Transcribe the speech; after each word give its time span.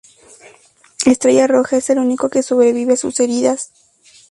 Estrella 1.05 1.45
Roja 1.45 1.77
es 1.77 1.91
el 1.91 1.99
único 1.99 2.29
que 2.31 2.41
sobrevive 2.41 2.93
a 2.93 2.97
sus 2.97 3.19
heridas. 3.19 3.71